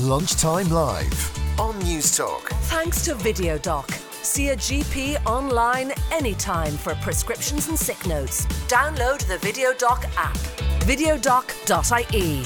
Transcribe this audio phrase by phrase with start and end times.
[0.00, 2.48] Lunchtime Live on News Talk.
[2.64, 3.88] Thanks to VideoDoc.
[4.24, 8.44] See a GP online anytime for prescriptions and sick notes.
[8.66, 10.34] Download the VideoDoc app.
[10.80, 12.42] videodoc.ie.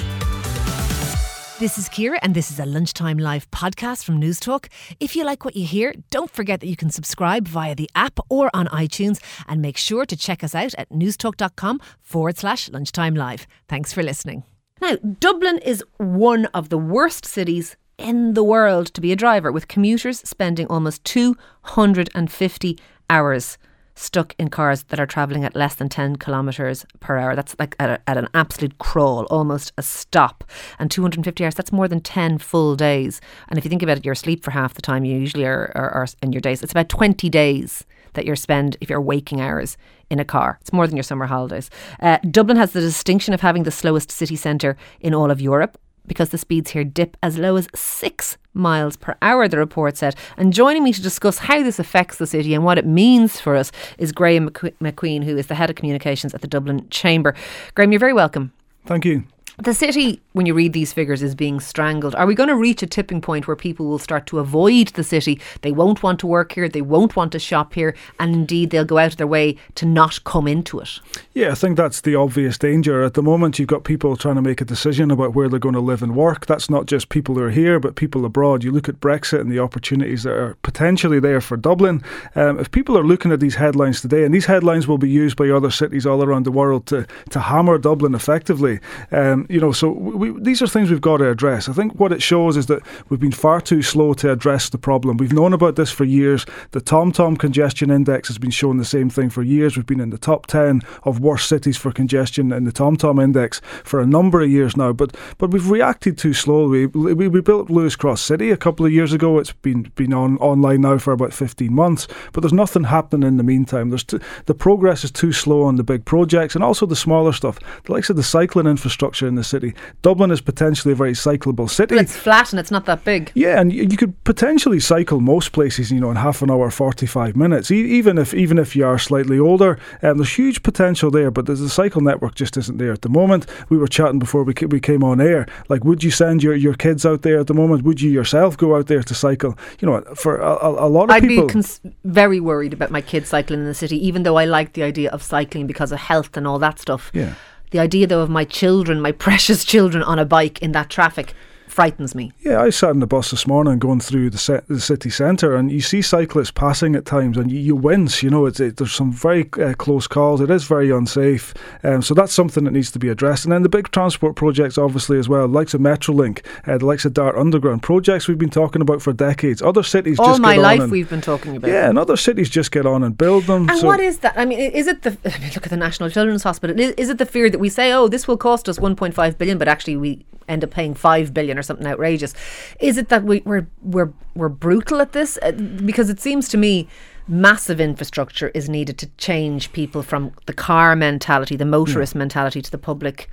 [1.58, 4.68] This is Ciara, and this is a lunchtime live podcast from News Talk.
[5.00, 8.20] If you like what you hear, don't forget that you can subscribe via the app
[8.28, 13.14] or on iTunes, and make sure to check us out at newstalk.com forward slash lunchtime
[13.14, 13.46] live.
[13.68, 14.44] Thanks for listening.
[14.80, 19.50] Now, Dublin is one of the worst cities in the world to be a driver,
[19.50, 22.78] with commuters spending almost 250
[23.10, 23.58] hours
[23.96, 27.34] stuck in cars that are travelling at less than 10 kilometres per hour.
[27.34, 30.44] That's like at, a, at, an absolute crawl, almost a stop.
[30.78, 33.20] And 250 hours, that's more than 10 full days.
[33.48, 35.72] And if you think about it, you're asleep for half the time you usually are,
[35.74, 36.62] are, are in your days.
[36.62, 39.76] It's about 20 days that you spend if you're waking hours
[40.10, 40.58] in a car.
[40.60, 41.70] It's more than your summer holidays.
[42.00, 45.78] Uh, Dublin has the distinction of having the slowest city centre in all of Europe
[46.06, 50.16] because the speeds here dip as low as six miles per hour, the report said.
[50.36, 53.54] And joining me to discuss how this affects the city and what it means for
[53.54, 57.34] us is Graham McQueen, who is the head of communications at the Dublin Chamber.
[57.74, 58.52] Graham, you're very welcome.
[58.86, 59.24] Thank you.
[59.60, 62.14] The city, when you read these figures, is being strangled.
[62.14, 65.02] Are we going to reach a tipping point where people will start to avoid the
[65.02, 65.40] city?
[65.62, 68.84] They won't want to work here, they won't want to shop here, and indeed they'll
[68.84, 71.00] go out of their way to not come into it.
[71.34, 73.02] Yeah, I think that's the obvious danger.
[73.02, 75.74] At the moment, you've got people trying to make a decision about where they're going
[75.74, 76.46] to live and work.
[76.46, 78.62] That's not just people who are here, but people abroad.
[78.62, 82.04] You look at Brexit and the opportunities that are potentially there for Dublin.
[82.36, 85.36] Um, if people are looking at these headlines today, and these headlines will be used
[85.36, 88.78] by other cities all around the world to, to hammer Dublin effectively.
[89.10, 91.68] Um, you know, so we, these are things we've got to address.
[91.68, 94.78] I think what it shows is that we've been far too slow to address the
[94.78, 95.16] problem.
[95.16, 96.44] We've known about this for years.
[96.72, 99.76] The TomTom congestion index has been showing the same thing for years.
[99.76, 103.60] We've been in the top 10 of worst cities for congestion in the TomTom index
[103.84, 106.86] for a number of years now, but but we've reacted too slowly.
[106.86, 109.38] We, we, we built Luas Cross City a couple of years ago.
[109.38, 113.36] It's been been on online now for about 15 months, but there's nothing happening in
[113.38, 113.88] the meantime.
[113.88, 117.32] There's t- the progress is too slow on the big projects and also the smaller
[117.32, 119.74] stuff, the likes of the cycling infrastructure in the city.
[120.02, 121.94] Dublin is potentially a very cyclable city.
[121.94, 123.32] But it's flat and it's not that big.
[123.34, 126.70] Yeah, and you, you could potentially cycle most places, you know, in half an hour,
[126.70, 127.70] forty-five minutes.
[127.70, 131.30] E- even if even if you are slightly older, um, there's huge potential there.
[131.30, 133.46] But the cycle network just isn't there at the moment.
[133.70, 135.46] We were chatting before we we came on air.
[135.68, 137.84] Like, would you send your, your kids out there at the moment?
[137.84, 139.56] Would you yourself go out there to cycle?
[139.80, 142.90] You know, for a, a, a lot of I'd people, be cons- very worried about
[142.90, 145.92] my kids cycling in the city, even though I like the idea of cycling because
[145.92, 147.10] of health and all that stuff.
[147.14, 147.34] Yeah.
[147.70, 151.34] The idea, though, of my children, my precious children, on a bike in that traffic
[151.70, 152.32] frightens me.
[152.40, 155.54] Yeah, I sat in the bus this morning going through the, se- the city centre,
[155.56, 158.22] and you see cyclists passing at times, and you, you wince.
[158.22, 160.40] You know, it's, it, there's some very uh, close calls.
[160.40, 163.44] It is very unsafe, um, so that's something that needs to be addressed.
[163.44, 167.04] And then the big transport projects, obviously as well, likes of Metrolink, uh, the likes
[167.04, 169.62] of Dart Underground projects we've been talking about for decades.
[169.62, 171.70] Other cities all just my life and, we've been talking about.
[171.70, 173.68] Yeah, and other cities just get on and build them.
[173.68, 174.38] And so what is that?
[174.38, 176.78] I mean, is it the I mean, look at the National Children's Hospital?
[176.78, 179.58] Is, is it the fear that we say, oh, this will cost us 1.5 billion,
[179.58, 182.32] but actually we end up paying five billion or something outrageous?
[182.80, 185.38] Is it that we, we're we're we're brutal at this?
[185.42, 186.88] Uh, because it seems to me
[187.26, 192.20] massive infrastructure is needed to change people from the car mentality, the motorist Hmm.
[192.20, 193.28] mentality, to the public.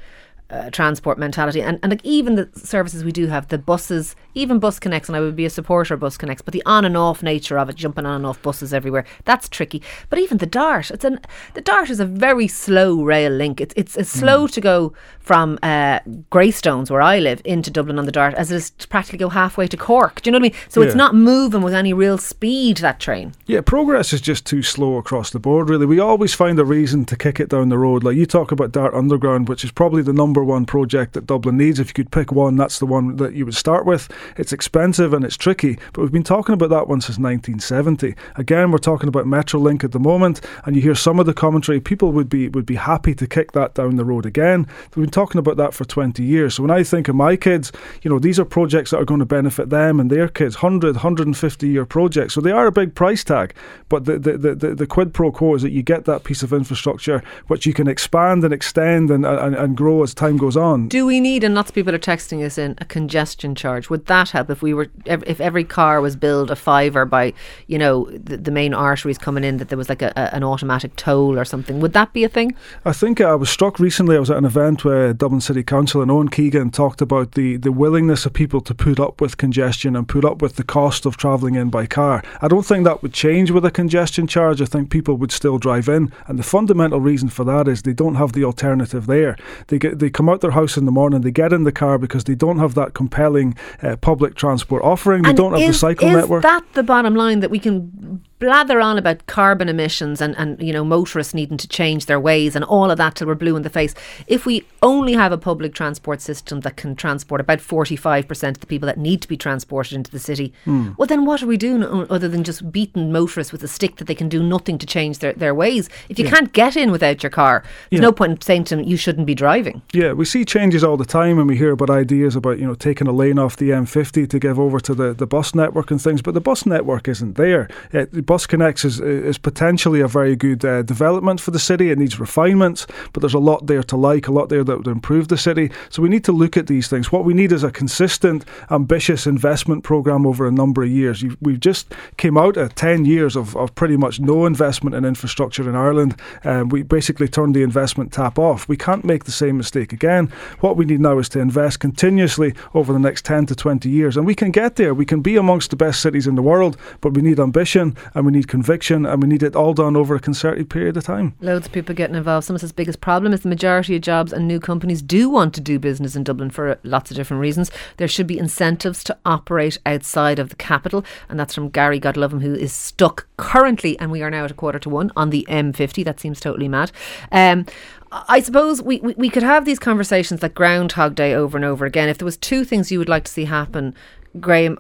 [0.48, 1.60] Uh, transport mentality.
[1.60, 5.16] And, and like even the services we do have the buses even bus connects and
[5.16, 7.68] I would be a supporter of bus connects but the on and off nature of
[7.68, 9.82] it jumping on and off buses everywhere that's tricky.
[10.12, 11.20] But even the dart it's an
[11.56, 13.60] the dart is a very slow rail link.
[13.60, 18.06] It's it's, it's slow to go from uh, Greystones where I live into Dublin on
[18.06, 20.22] the dart as it is to practically go halfway to Cork.
[20.22, 20.62] Do you know what I mean?
[20.70, 23.34] So it's not moving with any real speed that train.
[23.48, 25.88] Yeah, progress is just too slow across the board, really.
[25.88, 28.04] We always find a reason to kick it down the road.
[28.04, 31.58] Like you talk about Dart Underground, which is probably the number one project that Dublin
[31.58, 31.80] needs.
[31.80, 34.10] If you could pick one, that's the one that you would start with.
[34.38, 38.16] It's expensive and it's tricky, but we've been talking about that one since 1970.
[38.36, 41.80] Again, we're talking about Metrolink at the moment, and you hear some of the commentary.
[41.80, 44.68] People would be would be happy to kick that down the road again.
[44.96, 46.56] We've been talking about that for 20 years.
[46.56, 47.72] So when I think of my kids,
[48.02, 50.56] you know, these are projects that are going to benefit them and their kids.
[50.56, 52.34] 100, 150 year projects.
[52.34, 53.54] So they are a big price tag,
[53.90, 56.44] but the the, the, the, the quid pro quo is that you get that piece
[56.44, 60.58] of infrastructure which you can expand and extend and, and, and grow as time goes
[60.58, 60.88] on.
[60.88, 63.90] Do we need, and lots of people are texting us in, a congestion charge?
[63.90, 67.34] Would that help if we were, if every car was billed a fiver by,
[67.68, 70.44] you know, the, the main arteries coming in, that there was like a, a, an
[70.44, 71.80] automatic toll or something?
[71.80, 72.56] Would that be a thing?
[72.84, 74.16] I think uh, I was struck recently.
[74.16, 77.58] I was at an event where Dublin City Council and Owen Keegan talked about the,
[77.58, 81.06] the willingness of people to put up with congestion and put up with the cost
[81.06, 82.24] of travelling in by car.
[82.42, 84.62] I don't think that would change with a congestion charge.
[84.62, 87.94] I think people would still drive in, and the fundamental reason for that is they
[87.94, 89.36] don't have the alternative there.
[89.68, 91.98] They get they come out their house in the morning, they get in the car
[91.98, 93.54] because they don't have that compelling
[93.84, 95.24] uh, public transport offering.
[95.24, 96.42] They And don't have is, the cycle is network.
[96.44, 100.74] that the bottom line that we can blather on about carbon emissions and, and you
[100.74, 103.62] know motorists needing to change their ways and all of that till we're blue in
[103.64, 103.96] the face
[104.28, 108.68] if we only have a public transport system that can transport about 45% of the
[108.68, 110.92] people that need to be transported into the city Hmm.
[110.98, 114.06] well then what are we doing other than just beating motorists with a stick that
[114.06, 117.24] they can do nothing to change their, their ways if you can't get in without
[117.24, 118.08] your car there's Yeah.
[118.08, 120.98] no point in saying to them you shouldn't be driving Yeah, we see changes all
[120.98, 123.70] the time, and we hear about ideas about you know taking a lane off the
[123.70, 126.22] M50 to give over to the, the bus network and things.
[126.22, 127.70] But the bus network isn't there.
[127.94, 131.92] Uh, the Bus Connects is is potentially a very good uh, development for the city.
[131.92, 134.88] It needs refinements, but there's a lot there to like, a lot there that would
[134.88, 135.72] improve the city.
[135.90, 137.12] So we need to look at these things.
[137.12, 141.22] What we need is a consistent, ambitious investment program over a number of years.
[141.22, 145.06] You've, we've just came out of ten years of, of pretty much no investment in
[145.06, 146.20] infrastructure in Ireland.
[146.44, 148.68] Um, we basically turned the investment tap off.
[148.68, 150.32] We can't make the same mistake again.
[150.60, 154.18] What we need now is to invest continuously over the next 10 to 20 years.
[154.18, 154.94] And we can get there.
[154.94, 158.26] We can be amongst the best cities in the world, but we need ambition and
[158.26, 161.36] we need conviction and we need it all done over a concerted period of time.
[161.42, 162.48] Loads of people getting involved.
[162.48, 165.62] Someone says biggest problem is the majority of jobs and new companies do want to
[165.62, 167.70] do business in Dublin for lots of different reasons.
[167.98, 172.42] There should be incentives to operate outside of the capital, and that's from Gary Godlovem,
[172.42, 175.46] who is stuck currently, and we are now at a quarter to one on the
[175.50, 176.06] M50.
[176.06, 176.92] That seems totally mad.
[177.32, 177.66] Um,
[178.12, 181.86] I suppose we, we, we could have these conversations like Groundhog Day over and over
[181.86, 182.08] again.
[182.08, 183.94] If there was two things you would like to see happen,
[184.40, 184.78] Graham,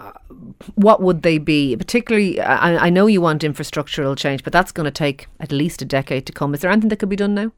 [0.76, 1.76] what would they be?
[1.76, 5.82] Particularly, I, I know you want infrastructural change, but that's going to take at least
[5.82, 6.54] a decade to come.
[6.54, 7.52] Is there anything that could be done now?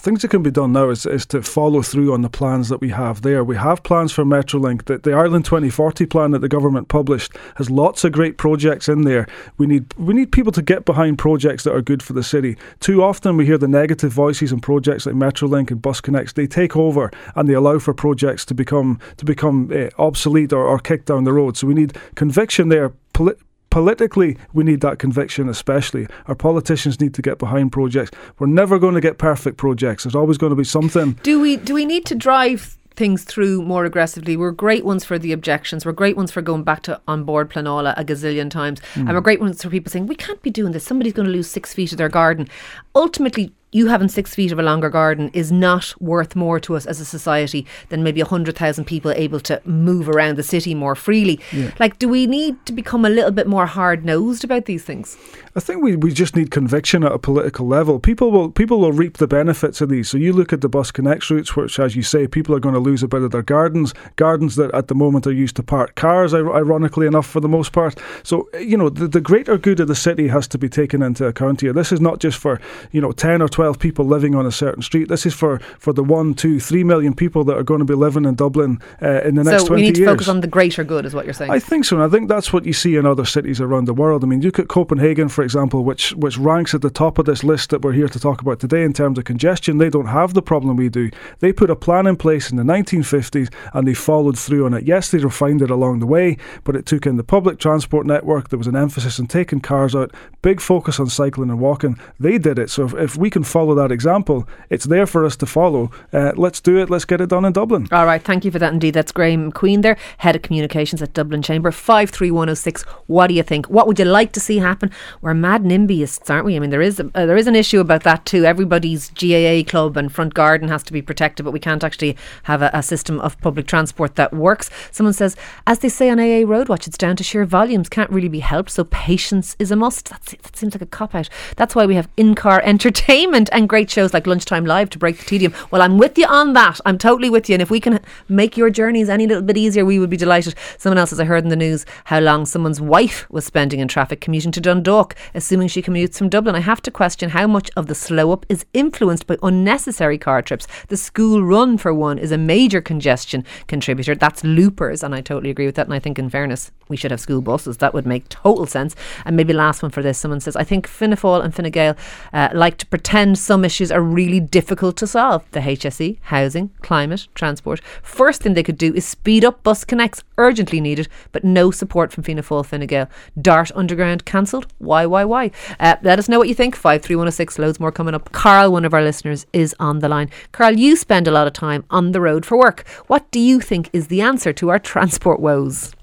[0.00, 2.80] Things that can be done now is, is to follow through on the plans that
[2.80, 3.42] we have there.
[3.42, 4.84] We have plans for Metrolink.
[4.84, 9.02] The, the Ireland 2040 plan that the government published has lots of great projects in
[9.02, 9.26] there.
[9.58, 12.56] We need we need people to get behind projects that are good for the city.
[12.80, 16.32] Too often we hear the negative voices on projects like Metrolink and Bus Connects.
[16.32, 20.64] They take over and they allow for projects to become to become uh, obsolete or,
[20.66, 21.56] or kicked down the road.
[21.56, 22.92] So we need conviction there.
[23.12, 23.34] Poli-
[23.76, 26.06] politically, we need that conviction, especially.
[26.28, 28.10] Our politicians need to get behind projects.
[28.38, 30.04] We're never going to get perfect projects.
[30.04, 31.12] There's always going to be something.
[31.22, 34.34] Do we do we need to drive things through more aggressively?
[34.34, 35.84] We're great ones for the objections.
[35.84, 39.14] We're great ones for going back to An Bord Pleanála a gazillion times, and hmm.
[39.14, 40.82] we're great ones for people saying we can't be doing this.
[40.82, 42.48] Somebody's going to lose six feet of their garden.
[42.94, 43.52] Ultimately.
[43.76, 46.98] You having six feet of a longer garden is not worth more to us as
[46.98, 51.38] a society than maybe 100,000 people able to move around the city more freely.
[51.78, 55.18] Like, do we need to become a little bit more hard nosed about these things?
[55.56, 57.98] I think we, we just need conviction at a political level.
[57.98, 60.06] People will people will reap the benefits of these.
[60.06, 62.74] So you look at the bus connects routes, which, as you say, people are going
[62.74, 63.94] to lose a bit of their gardens.
[64.16, 67.72] Gardens that at the moment are used to park cars, ironically enough, for the most
[67.72, 67.98] part.
[68.22, 71.24] So you know the, the greater good of the city has to be taken into
[71.26, 71.72] account here.
[71.72, 72.60] This is not just for
[72.92, 75.08] you know ten or twelve people living on a certain street.
[75.08, 77.94] This is for for the one, two, three million people that are going to be
[77.94, 80.10] living in Dublin uh, in the next so twenty we need to years.
[80.12, 81.50] focus on the greater good, is what you're saying.
[81.50, 83.94] I think so, and I think that's what you see in other cities around the
[83.94, 84.22] world.
[84.22, 87.42] I mean, look at Copenhagen, for example, which which ranks at the top of this
[87.42, 89.78] list that we're here to talk about today in terms of congestion.
[89.78, 91.10] They don't have the problem we do.
[91.40, 94.86] They put a plan in place in the 1950s and they followed through on it.
[94.86, 98.48] Yes, they refined it along the way, but it took in the public transport network.
[98.48, 100.12] There was an emphasis on taking cars out,
[100.42, 101.98] big focus on cycling and walking.
[102.20, 102.70] They did it.
[102.70, 105.90] So if, if we can follow that example, it's there for us to follow.
[106.12, 106.90] Uh, let's do it.
[106.90, 107.88] Let's get it done in Dublin.
[107.92, 108.94] All right, thank you for that indeed.
[108.94, 111.70] That's Graham Queen there, Head of Communications at Dublin Chamber.
[111.70, 112.82] 53106.
[113.06, 113.66] What do you think?
[113.66, 114.90] What would you like to see happen?
[115.20, 116.56] We're mad NIMBYists, aren't we?
[116.56, 118.44] I mean, there is uh, there is an issue about that too.
[118.44, 122.62] Everybody's GAA club and front garden has to be protected, but we can't actually have
[122.62, 124.70] a, a system of public transport that works.
[124.90, 125.36] Someone says,
[125.66, 128.70] as they say on AA Roadwatch, it's down to sheer volumes, can't really be helped,
[128.70, 130.10] so patience is a must.
[130.10, 131.28] That's, that seems like a cop out.
[131.56, 135.18] That's why we have in car entertainment and great shows like Lunchtime Live to break
[135.18, 135.52] the tedium.
[135.70, 136.80] Well, I'm with you on that.
[136.86, 137.54] I'm totally with you.
[137.54, 140.54] And if we can make your journeys any little bit easier, we would be delighted.
[140.78, 143.88] Someone else, as I heard in the news, how long someone's wife was spending in
[143.88, 146.54] traffic commuting to Dundalk, assuming she commutes from Dublin.
[146.54, 150.40] I have to question how much of the slow up is influenced by unnecessary car
[150.40, 150.66] trips.
[150.88, 154.14] The school run, for one, is a major congestion contributor.
[154.14, 155.86] That's loopers, and I totally agree with that.
[155.86, 157.78] And I think, in fairness, we should have school buses.
[157.78, 158.94] That would make total sense.
[159.24, 161.96] And maybe last one for this, someone says, I think Fianna and Fine Gael
[162.32, 165.44] uh, like to pretend some issues are really difficult to solve.
[165.52, 167.80] The HSE, housing, climate, transport.
[168.02, 172.12] First thing they could do is speed up bus connects, urgently needed, but no support
[172.12, 173.08] from Fianna Fáil, Fine Gael.
[173.40, 174.66] Dart Underground cancelled.
[174.78, 175.50] Why, why, why?
[175.80, 176.76] Uh, let us know what you think.
[176.76, 178.30] 53106, loads more coming up.
[178.32, 180.30] Carl, one of our listeners, is on the line.
[180.52, 182.86] Carl, you spend a lot of time on the road for work.
[183.06, 185.94] What do you think is the answer to our transport woes?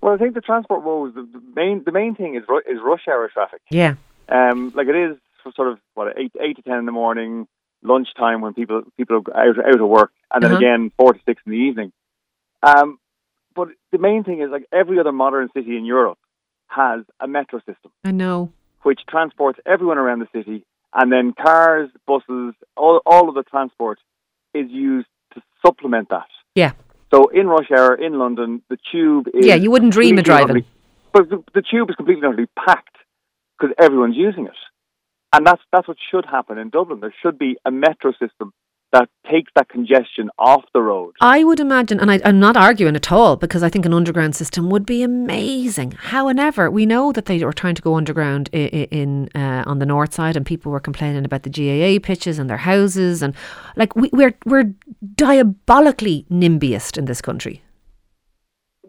[0.00, 1.14] Well, I think the transport woes.
[1.14, 3.60] The, the main the main thing is ru- is rush hour traffic.
[3.70, 3.94] Yeah.
[4.28, 5.16] Um, like it is
[5.54, 7.46] sort of what eight eight to ten in the morning,
[7.82, 10.58] lunchtime when people people are out, out of work, and then Uh-huh.
[10.58, 11.92] again four to six in the evening.
[12.62, 12.98] Um,
[13.54, 16.18] but the main thing is like every other modern city in Europe
[16.68, 18.52] has a metro system I know.
[18.82, 20.64] which transports everyone around the city,
[20.94, 23.98] and then cars, buses, all all of the transport
[24.54, 26.26] is used to supplement that.
[26.54, 26.72] Yeah.
[27.12, 30.64] So in rush hour in London, the tube is Yeah, you wouldn't dream of driving.
[31.12, 32.96] But the, the tube is completely utterly packed
[33.58, 34.52] because everyone's using it,
[35.32, 37.00] and that's that's what should happen in Dublin.
[37.00, 38.52] There should be a metro system
[38.92, 41.14] that takes that congestion off the road.
[41.20, 44.34] I would imagine, and I, I'm not arguing at all, because I think an underground
[44.34, 45.92] system would be amazing.
[45.92, 49.86] However, we know that they were trying to go underground in, in uh, on the
[49.86, 53.34] north side, and people were complaining about the GAA pitches and their houses, and
[53.76, 54.72] like we, we're we're
[55.14, 57.62] diabolically nimbyist in this country.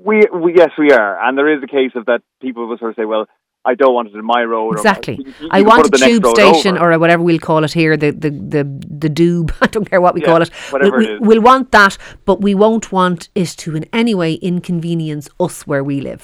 [0.02, 2.92] We, we yes, we are, and there is a case of that people will sort
[2.92, 3.28] of say, "Well,
[3.72, 5.16] I don't want it in my road." Exactly.
[5.16, 6.94] Or, you- you I want a it the next tube station over.
[6.94, 8.64] or whatever we'll call it here, the the the,
[9.04, 9.48] the doob.
[9.66, 10.50] I don't care what we Yeah, call it.
[10.74, 11.20] whatever we, it is.
[11.22, 11.94] we, will want that,
[12.30, 16.24] but we won't want it to in any way inconvenience us where we live.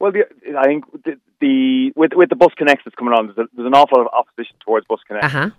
[0.00, 0.22] Well, the,
[0.56, 3.66] I think the, the with with the bus connects that's coming on, there's, a, there's
[3.66, 5.50] an awful lot of opposition towards bus connects, Uh huh.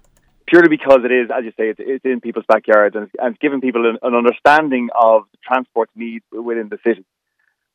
[0.51, 3.29] purely because it is, as you say, it's, it's in people's backyards and it's, and
[3.33, 7.03] it's giving people an, an understanding of the transport needs within the city.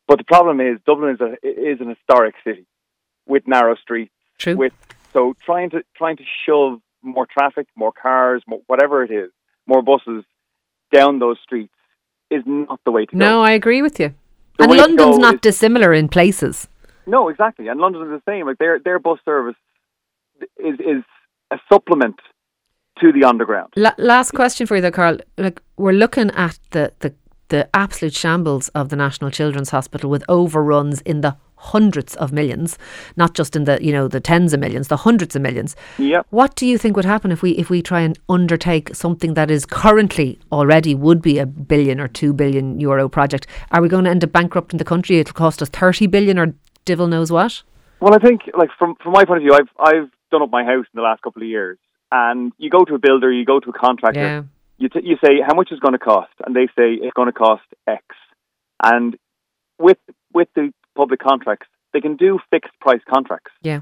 [0.08, 1.30] But the problem is, Dublin is a
[1.72, 2.66] is an historic city
[3.26, 4.12] with narrow streets.
[4.38, 4.56] True.
[4.56, 4.72] With
[5.12, 9.30] so trying to trying to shove more traffic, more cars, more, whatever it is,
[9.66, 10.24] more buses
[10.92, 11.72] down those streets
[12.30, 13.18] is not the way to go.
[13.18, 14.14] No, I agree with you.
[14.58, 16.68] The and London's not is- dissimilar in places.
[17.06, 17.68] No, exactly.
[17.68, 18.46] And London's the same.
[18.46, 19.56] Like their their bus service
[20.58, 21.02] is is
[21.50, 22.16] a supplement
[23.00, 23.72] to the underground.
[23.76, 25.18] La- last question for you, though, Carl.
[25.36, 27.14] Like we're looking at the, the
[27.48, 32.78] the absolute shambles of the National Children's Hospital with overruns in the hundreds of millions,
[33.16, 35.74] not just in the you know the tens of millions, the hundreds of millions.
[35.98, 36.26] Yep.
[36.30, 39.50] What do you think would happen if we if we try and undertake something that
[39.50, 43.46] is currently already would be a billion or two billion euro project?
[43.70, 45.18] Are we going to end up bankrupting the country?
[45.18, 46.54] It'll cost us thirty billion or
[46.84, 47.62] devil knows what.
[48.00, 50.64] Well, I think like from from my point of view, I've I've done up my
[50.64, 51.78] house in the last couple of years,
[52.12, 54.42] and you go to a builder, you go to a contractor, Yeah.
[54.78, 57.28] you t- you say how much is going to cost, and they say it's going
[57.28, 58.04] to cost X,
[58.82, 59.16] and
[59.78, 59.98] with
[60.32, 63.52] with the public contracts, they can do fixed price contracts.
[63.62, 63.80] Yeah.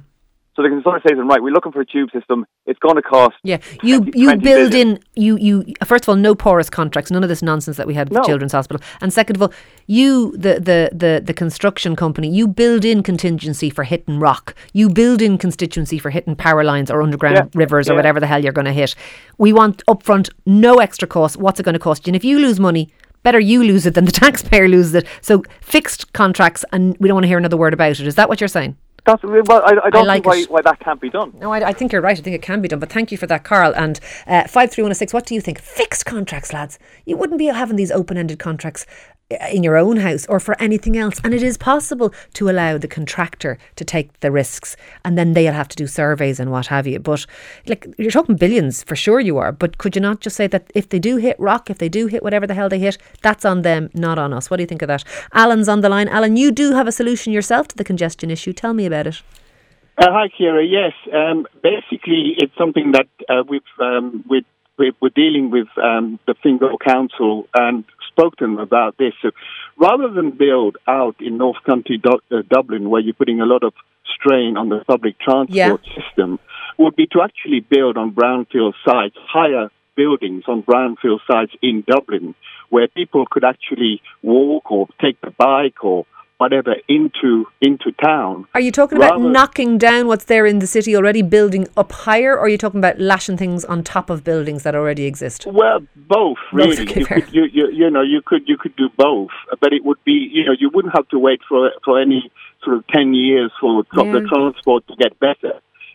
[0.54, 2.44] So they can sort of say to them, right, we're looking for a tube system.
[2.66, 3.36] It's going to cost.
[3.42, 4.88] Yeah, you 20 you 20 build billion.
[4.96, 7.94] in you you first of all no porous contracts, none of this nonsense that we
[7.94, 8.24] had with No.
[8.24, 9.52] Children's Hospital, and second of all,
[9.86, 14.90] you the, the the the construction company you build in contingency for hitting rock, you
[14.90, 17.96] build in constituency for hitting power lines or underground Yeah, rivers or yeah.
[18.00, 18.94] whatever the hell you're going to hit.
[19.38, 21.38] We want upfront no extra cost.
[21.38, 22.10] What's it going to cost you?
[22.10, 22.90] And if you lose money.
[23.22, 25.06] Better you lose it than the taxpayer loses it.
[25.20, 28.06] So fixed contracts, and we don't want to hear another word about it.
[28.06, 28.76] Is that what you're saying?
[29.04, 31.32] That's well, I, I don't like see why, why that can't be done.
[31.40, 32.16] No, I, I think you're right.
[32.16, 32.78] I think it can be done.
[32.78, 33.74] But thank you for that, Carl.
[33.74, 33.98] And
[34.28, 35.12] uh, five three one six.
[35.12, 35.58] What do you think?
[35.58, 36.78] Fixed contracts, lads.
[37.04, 38.86] You wouldn't be having these open ended contracts
[39.50, 41.20] in your own house or for anything else.
[41.24, 45.52] And it is possible to allow the contractor to take the risks, and then they'll
[45.52, 46.98] have to do surveys and what have you.
[46.98, 47.26] But
[47.66, 49.52] like you're talking billions for sure, you are.
[49.52, 52.06] But could you not just say that if they do hit rock, if they do
[52.06, 54.50] hit whatever the hell they hit, that's on them, not on us?
[54.50, 55.04] What do you think of that?
[55.32, 56.08] Alan's on the line.
[56.08, 58.52] Alan, you do have a solution yourself to the congestion issue.
[58.52, 59.22] Tell me about it.
[59.98, 60.64] Uh, hi, Ciara.
[60.64, 64.44] Yes, um, basically, it's something that uh, we've um, we,
[64.78, 69.12] we, we're dealing with um, the Fingal Council and spoke to them about this.
[69.22, 69.30] So,
[69.76, 73.62] rather than build out in North County Du- uh, Dublin, where you're putting a lot
[73.62, 73.72] of
[74.14, 76.38] strain on the public transport system,
[76.78, 82.34] would be to actually build on brownfield sites, higher buildings on brownfield sites in Dublin,
[82.70, 86.06] where people could actually walk or take the bike or
[86.42, 88.46] whatever into into town.
[88.54, 92.32] Are you talking about knocking down what's there in the city already, building up higher,
[92.32, 95.46] or are you talking about lashing things on top of buildings that already exist?
[95.46, 96.82] Well, both really.
[96.82, 99.30] okay, you, could, you, you, you know, you could you could do both,
[99.60, 102.30] but it would be you know you wouldn't have to wait for for any
[102.64, 105.54] sort of ten years for tr- the transport to get better.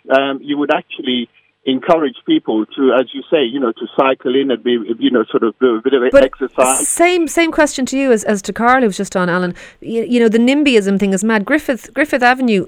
[0.10, 1.30] Um, you would actually
[1.68, 5.26] encourage people to, as you say, you know, to cycle in and be you know
[5.30, 6.88] sort of do a bit of But exercise.
[6.88, 9.54] same same question to you as, as to Carl, who was just on, Alan.
[9.82, 11.46] You, you know, the NIMBYism thing is mad.
[11.46, 12.68] Griffith Griffith Avenue,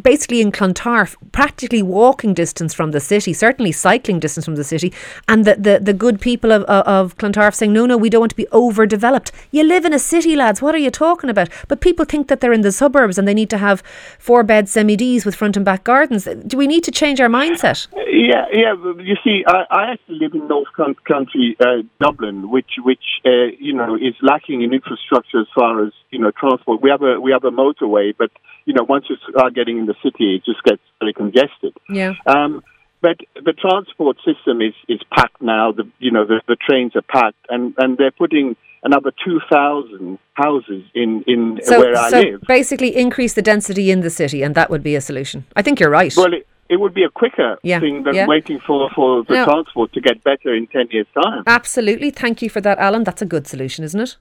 [0.00, 4.92] basically in Clontarf, practically walking distance from the city, certainly cycling distance from the city,
[5.28, 8.20] and the, the, the good people of, of, of Clontarf saying, no, no, we don't
[8.20, 9.32] want to be overdeveloped.
[9.50, 10.62] You live in a city, lads.
[10.62, 11.48] What are you talking about?
[11.68, 13.82] But people think that they're in the suburbs and they need to have
[14.18, 16.26] four bed semi Ds with front and back gardens.
[16.46, 17.86] Do we need to change our mindset?
[17.94, 18.74] Yeah, yeah.
[18.98, 20.68] You see, I, I actually live in North
[21.06, 25.92] Country, uh, Dublin, which, which uh, you know, is lacking in infrastructure as far as
[26.10, 26.80] you know transport.
[26.82, 28.30] We have a we have a motorway, but
[28.66, 31.72] you know, once you start getting in the city, it just gets very congested.
[31.88, 32.14] Yeah.
[32.26, 32.62] Um,
[33.02, 35.72] but the transport system is, is packed now.
[35.72, 40.18] The you know the, the trains are packed, and, and they're putting another two thousand
[40.34, 42.40] houses in in So, where I so live.
[42.48, 45.44] basically, increase the density in the city, and that would be a solution.
[45.54, 46.12] I think you're right.
[46.16, 48.26] Well, it, it would be a quicker Yeah, thing than yeah.
[48.26, 49.44] waiting for, for the No.
[49.44, 51.44] transport to get better in ten years' time.
[51.46, 52.10] Absolutely.
[52.10, 53.04] Thank you for that, Alan.
[53.04, 54.16] That's a good solution, isn't it?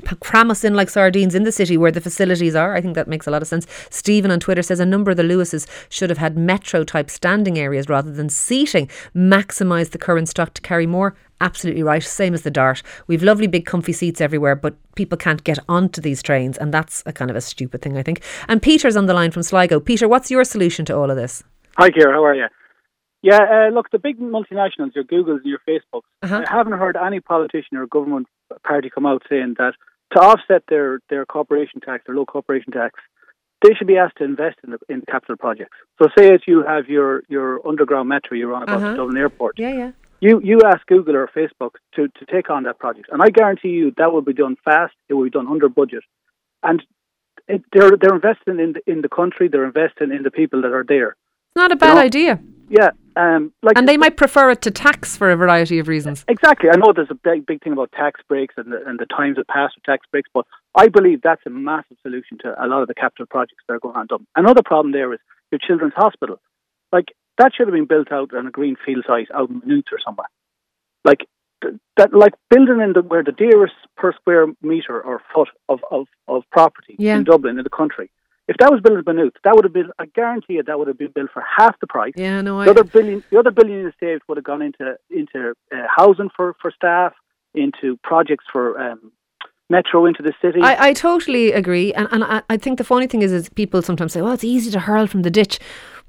[0.00, 2.74] Cram us in like sardines in the city where the facilities are.
[2.74, 3.66] I think that makes a lot of sense.
[3.90, 7.58] Stephen on Twitter says a number of the Luases should have had metro type standing
[7.58, 8.88] areas rather than seating.
[9.14, 11.14] Maximise the current stock to carry more.
[11.40, 12.02] Absolutely right.
[12.02, 12.82] Same as the Dart.
[13.06, 17.02] We've lovely big comfy seats everywhere, but people can't get onto these trains, and that's
[17.06, 18.22] a kind of a stupid thing, I think.
[18.48, 19.80] And Peter's on the line from Sligo.
[19.80, 21.42] Peter, what's your solution to all of this?
[21.76, 22.12] Hi, Ciara.
[22.14, 22.46] How are you?
[23.22, 26.44] Yeah, uh, look, the big multinationals, your Googles and your Facebooks, Uh-huh.
[26.48, 28.26] I haven't heard any politician or government
[28.64, 29.74] party come out saying that
[30.12, 33.00] to offset their, their corporation tax, their low corporation tax,
[33.62, 35.76] they should be asked to invest in the, in capital projects.
[36.00, 38.90] So, say as you have your, your underground metro you're on about Uh-huh.
[38.90, 39.90] the Dublin Airport, Yeah, yeah.
[40.20, 43.68] you, you ask Google or Facebook to, to take on that project, and I guarantee
[43.70, 44.92] you that will be done fast.
[45.08, 46.04] It will be done under budget,
[46.62, 46.82] and
[47.48, 49.48] it, they're they're investing in the, in the country.
[49.48, 51.10] They're investing in the people that are there.
[51.10, 52.40] It's not a bad know, idea.
[52.68, 56.24] Yeah, um, like And they might prefer it to tax for a variety of reasons.
[56.28, 56.68] Exactly.
[56.70, 59.36] I know there's a big, big thing about tax breaks and the, and the times
[59.36, 62.82] that pass with tax breaks, but I believe that's a massive solution to a lot
[62.82, 64.02] of the capital projects that are going on.
[64.02, 64.26] in Dublin.
[64.36, 65.20] Another problem there is
[65.52, 66.40] your children's hospital.
[66.92, 67.06] Like
[67.38, 69.98] that should have been built out on a green field site out in Newt or
[70.04, 70.28] somewhere.
[71.04, 71.26] Like
[71.62, 75.80] th- that, like building in the where the dearest per square meter or foot of
[75.90, 77.16] of, of property Yeah.
[77.16, 78.10] in Dublin in the country.
[78.46, 80.88] If that was built in Maynooth, that would have been, I guarantee you, that would
[80.88, 82.12] have been built for half the price.
[82.14, 82.66] Yeah, no, I.
[82.66, 86.28] The other billion, the other billion you saved would have gone into into uh, housing
[86.36, 87.14] for, for staff,
[87.54, 89.12] into projects for um,
[89.70, 90.60] metro into the city.
[90.60, 93.80] I, I totally agree, and and I, I think the funny thing is, is people
[93.82, 95.58] sometimes say, "Well, it's easy to hurl from the ditch,"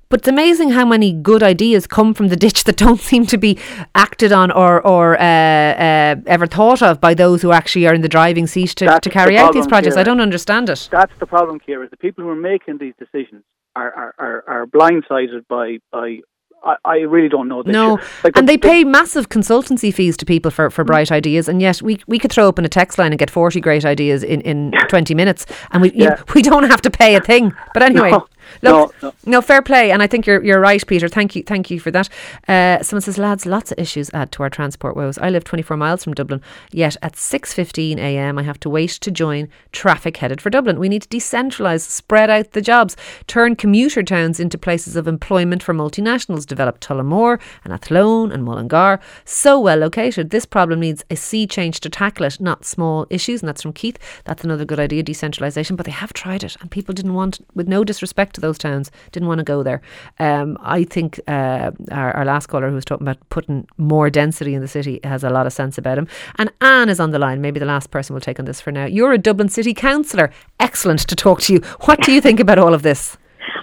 [0.09, 3.37] but it's amazing how many good ideas come from the ditch that don't seem to
[3.37, 3.57] be
[3.93, 8.01] acted on or or uh, uh, ever thought of by those who actually are in
[8.01, 9.97] the driving seat to, That's to the carry out these projects.
[9.97, 10.87] I don't understand it.
[10.91, 11.89] That's the problem, Ciara.
[11.89, 13.43] The people who are making these decisions
[13.75, 16.19] are are, are, are blindsided by by.
[16.63, 17.61] I, I really don't know.
[17.63, 21.47] No, like and the- they pay massive consultancy fees to people for, for bright ideas,
[21.47, 24.23] and yet we we could throw open a text line and get forty great ideas
[24.23, 27.53] in, in twenty minutes, and we you- we don't have to pay a thing.
[27.75, 28.25] But anyway, No,
[28.61, 31.07] look, no, no, fair play, and I think you're you're right, Peter.
[31.07, 32.09] Thank you, thank you for that.
[32.47, 35.17] Uh, someone says, lads, lots of issues add to our transport woes.
[35.17, 38.37] I live twenty four miles from Dublin, yet at six fifteen a.m.
[38.37, 40.79] I have to wait to join traffic headed for Dublin.
[40.79, 42.95] We need to decentralise, spread out the jobs,
[43.27, 46.45] turn commuter towns into places of employment for multinationals.
[46.45, 50.29] Develop Tullamore and Athlone and Mullingar, so well located.
[50.29, 53.41] This problem needs a sea change to tackle it, not small issues.
[53.41, 53.97] And that's from Keith.
[54.23, 55.75] That's another good idea, decentralisation.
[55.75, 58.91] But they have tried it, and people didn't want, with no disrespect to those towns,
[59.11, 59.81] didn't want to go there.
[60.19, 64.53] Um, I think uh, our, our last caller who was talking about putting more density
[64.53, 66.07] in the city has a lot of sense about him.
[66.37, 67.41] And Anne is on the line.
[67.41, 68.85] Maybe the last person will take on this for now.
[68.85, 70.31] You're a Dublin City Councillor.
[70.59, 71.59] Excellent to talk to you.
[71.81, 73.17] What do you think about all of this?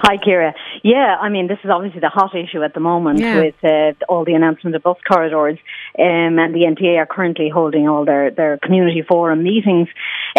[0.05, 0.53] Hi, Ciara.
[0.83, 3.37] Yeah, I mean, this is obviously the hot issue at the moment Yeah.
[3.41, 5.59] with uh, all the announcement of bus corridors,
[5.97, 9.87] um, and the NTA are currently holding all their, their community forum meetings.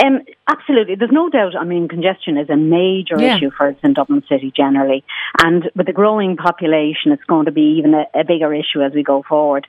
[0.04, 0.20] Um,
[0.52, 1.56] absolutely, there's no doubt.
[1.56, 3.38] I mean, congestion is a major Yeah.
[3.38, 5.06] issue for us in Dublin City generally,
[5.42, 8.92] and with the growing population, it's going to be even a, a bigger issue as
[8.94, 9.66] we go forward.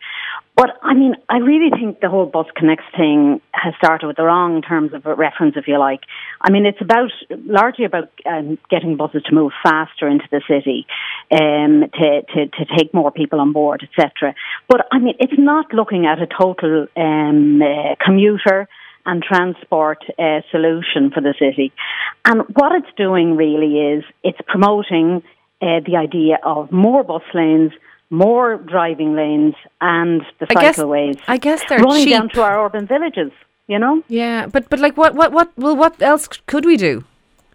[0.57, 4.23] But I mean, I really think the whole Bus Connects thing has started with the
[4.25, 6.01] wrong terms of reference, if you like.
[6.47, 10.87] I mean, it's about largely about um, getting buses to move faster into the city,
[11.33, 14.35] um, to, to to take more people on board, etc.
[14.69, 18.69] But I mean, it's not looking at a total um, uh, commuter
[19.07, 21.73] and transport uh, solution for the city.
[22.27, 25.23] And what it's doing really is it's promoting
[25.63, 27.73] uh, the idea of more bus lanes,
[28.11, 31.21] more driving lanes, and the I guess- cycleways.
[31.27, 32.13] I guess they're running cheap.
[32.13, 33.33] down to our urban villages.
[33.67, 34.03] You know.
[34.09, 37.05] Yeah, but but like what what what well what else could we do?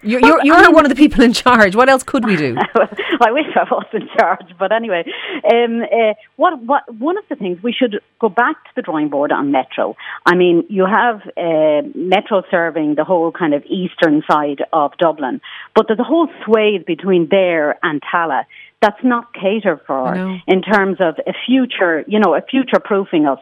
[0.02, 1.76] You're you're, you're one of the people in charge.
[1.76, 2.56] What else could we do?
[3.22, 5.04] I wish I was in charge, but anyway,
[5.52, 9.10] um, uh, what what one of the things we should go back to the drawing
[9.10, 9.98] board on Metro.
[10.26, 15.42] I mean, you have uh, Metro serving the whole kind of eastern side of Dublin,
[15.76, 18.46] but there's a whole swathe between there and Tallaght
[18.82, 20.16] that's not catered for
[20.48, 23.40] in terms of a future, you know, a future proofing us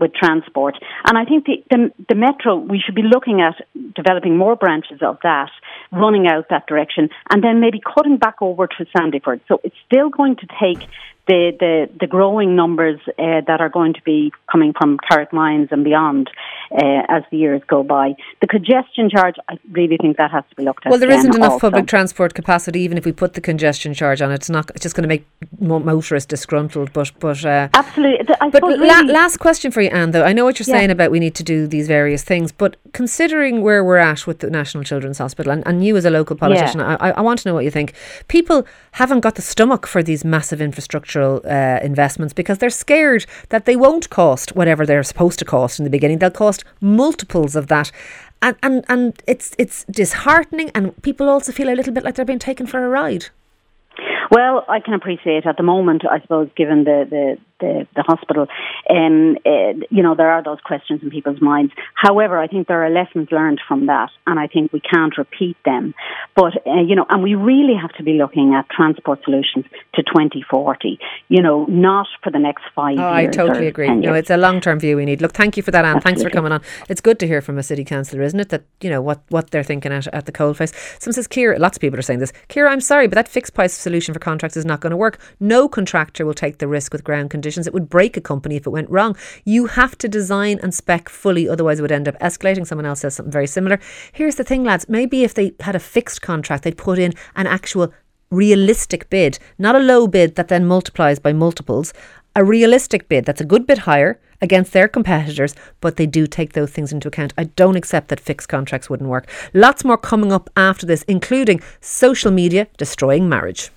[0.00, 0.76] with transport.
[1.06, 3.54] And I think the, the, the metro, we should be looking at
[3.94, 5.50] developing more branches of that,
[5.92, 9.40] running out that direction, and then maybe cutting back over to Sandyford.
[9.48, 10.88] So it's still going to take
[11.30, 15.84] the, the, the growing numbers uh, that are going to be coming from Carrickmines and
[15.84, 16.28] beyond
[16.72, 18.14] uh, as the years go by.
[18.40, 20.90] The congestion charge, I really think that has to be looked at.
[20.90, 21.70] Well, there isn't enough also.
[21.70, 24.32] public transport capacity, even if we put the congestion charge on.
[24.32, 24.70] It's not.
[24.70, 25.24] It's just going to make
[25.60, 26.92] motorists disgruntled.
[26.92, 28.34] But but uh, absolutely.
[28.40, 30.10] I but really last question for you, Anne.
[30.10, 30.78] Though I know what you're Yeah.
[30.78, 34.40] saying about we need to do these various things, but considering where we're at with
[34.40, 37.38] the National Children's Hospital, and, and you as a local politician, I, I I want
[37.40, 37.94] to know what you think.
[38.26, 40.60] People haven't got the stomach for these massive
[41.22, 45.84] uh, investments because they're scared that they won't cost whatever they're supposed to cost in
[45.84, 46.18] the beginning.
[46.18, 47.92] They'll cost multiples of that.
[48.42, 52.24] And, and and it's it's disheartening, and people also feel a little bit like they're
[52.24, 53.26] being taken for a ride.
[54.30, 58.46] Well, I can appreciate at the moment, I suppose, given the the, the, the hospital,
[58.88, 61.72] um, uh, you know, there are those questions in people's minds.
[61.94, 65.56] However, I think there are lessons learned from that, and I think we can't repeat
[65.64, 65.94] them.
[66.36, 70.02] But, uh, you know, and we really have to be looking at transport solutions to
[70.02, 73.28] 2040, you know, not for the next five Oh, years.
[73.28, 73.86] I totally agree.
[73.88, 75.20] 10 No, it's a long term view we need.
[75.20, 76.00] Look, thank you for that, Anne.
[76.00, 76.62] Thanks for coming on.
[76.88, 78.48] It's good to hear from a city councillor, isn't it?
[78.50, 80.72] That you know what what they're thinking at, at the coalface.
[81.00, 81.58] Someone says, Ciara.
[81.58, 82.32] Lots of people are saying this.
[82.48, 85.18] Ciara, I'm sorry, but that fixed price solution for contracts is not going to work.
[85.40, 87.66] No contractor will take the risk with ground conditions.
[87.66, 89.16] It would break a company if it went wrong.
[89.44, 92.66] You have to design and spec fully, otherwise it would end up escalating.
[92.66, 93.80] Someone else says something very similar.
[94.12, 94.88] Here's the thing, lads.
[94.88, 97.92] Maybe if they had a fixed contract, they'd put in an actual
[98.30, 101.92] realistic bid, not a low bid that then multiplies by multiples.
[102.36, 106.52] A realistic bid that's a good bit higher against their competitors, but they do take
[106.52, 107.34] those things into account.
[107.36, 109.28] I don't accept that fixed contracts wouldn't work.
[109.52, 113.70] Lots more coming up after this, including social media destroying marriage.